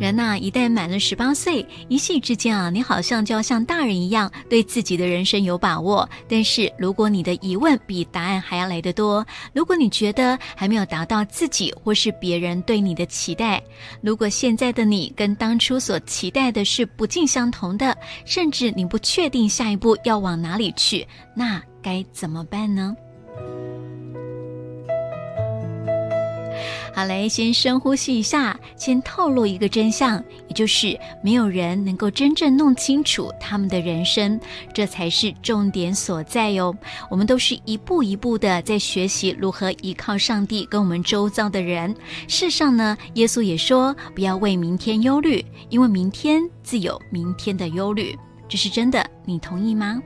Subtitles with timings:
[0.00, 6.08] 人呐，一旦满了十八岁，一夕之间啊，你好像就要像大人一样，对自己的人生有把握。
[6.28, 13.60] 但是，如果你的疑问比答案还要来得多，如果你觉得还没有达到自己或是别人对你的期待，
[14.00, 21.04] 如果现在的你跟当初所期待的是不尽相同的，甚至你不确定下一步要往哪里去，
[21.34, 22.94] 那该怎么办呢？
[26.94, 34.40] 好嘞，先深呼吸一下，先透露一个真相，也就是没有人能够真正弄清楚他们的人生，
[34.74, 36.74] 这才是重点所在哟。
[37.10, 41.94] 我们都是一步一步的在学习如何依靠上帝跟我们周遭的人。
[42.26, 50.00] 事实上呢，耶稣也说不要为明天忧虑，因为明天自有明天的忧虑，这是真的，你同意吗？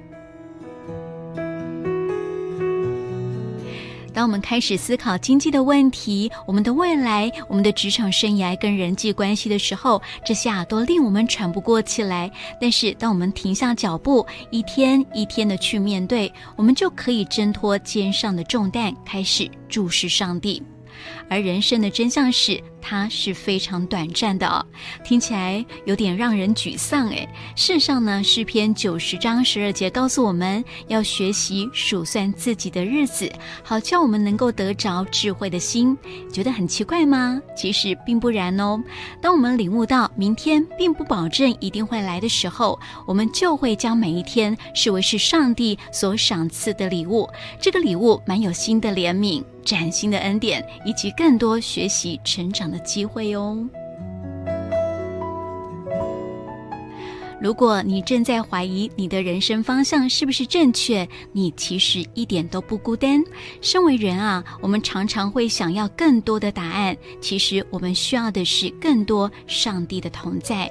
[4.12, 12.30] 当我们开始思考经济的问题、我们的未来、我们的职场生涯跟人际关系的时候，这下都令我们喘不过气来。
[12.60, 20.62] 但是，当我们停下脚步，一天一天的去面对，我们就可以挣脱肩上的重担，开始注视上帝。
[21.28, 22.62] 而人生的真相是。
[22.82, 24.66] 它是非常短暂的，
[25.04, 27.28] 听起来有点让人沮丧诶。
[27.54, 35.96] 事实上呢，诗篇九十章十二节告诉我们要学习数算自己的日子，好叫我们能够得着智慧的心。
[36.32, 37.40] 觉得很奇怪吗？
[37.56, 38.82] 其实并不然哦。
[39.20, 47.28] 当我们领悟到明天并不保证一定会来的时候，我们就会将每一天视为是上帝所赏赐的礼物。
[47.60, 52.71] 这个礼物满有新的怜悯、崭新的恩典，以及更多学习成长。
[52.72, 53.64] 的机会哦。
[57.40, 63.20] 如果你正在怀疑你的人生方向是不是正确，你其实一点都不孤单。
[63.60, 70.70] 身为人啊，我们常常会想要更多的答案，其实我们需要的是更多上帝的同在。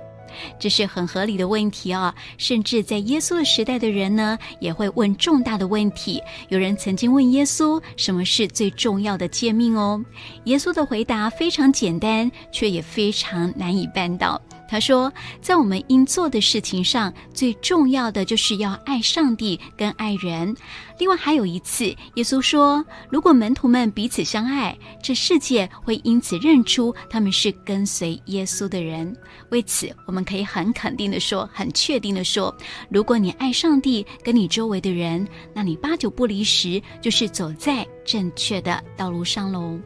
[0.59, 2.13] 这是很合理的问题啊！
[2.37, 6.21] 甚至在耶稣的时代的人呢，也会问重大的问题。
[6.49, 10.03] 有人曾经问耶稣：“什么是最重要的诫命？”哦，
[10.45, 14.41] 耶稣的回答非常简单，却也非常难以办到。
[14.71, 15.11] 他说，
[15.41, 20.55] 在我们应做的事情上，最重要的就是要爱上帝跟爱人。
[20.97, 21.83] 另外还有一次，
[22.15, 24.73] 耶稣说，如果门徒们彼此相爱，
[25.03, 29.13] 这世界会因此认出他们是跟随耶稣的人。
[29.49, 32.55] 为此，我们可以很肯定的说，很确定的说，
[32.89, 39.77] 如果你爱上帝跟你周围的人，那你八九不离十就是走在正确的道路上喽。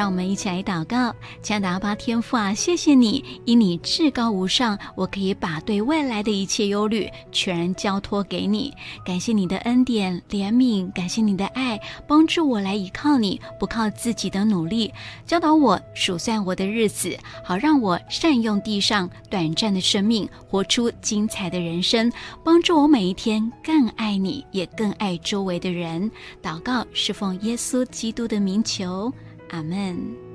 [0.00, 8.72] 让我们一起来祷告，亲爱的阿巴天父啊，谢谢你，因你至高无上，我可以把对未来的一切忧虑全然交托给你。
[9.04, 14.90] 感谢你的恩典怜悯，感谢你的爱，帮助我来依靠你，不靠自己的努力，
[15.26, 22.10] 教导我数算我的日子，好让我善用地上短暂的生命，活出精彩的人生。
[22.42, 26.10] 帮助我每一天更爱你，也更爱周围的人。
[26.42, 29.12] 祷告是奉耶稣基督的名求。
[29.50, 30.29] 阿门。